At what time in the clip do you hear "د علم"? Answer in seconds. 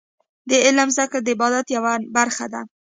0.49-0.87